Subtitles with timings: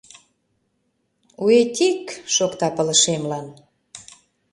[1.43, 2.05] Уэ-тик!—
[2.35, 3.47] шокта пылышемлан.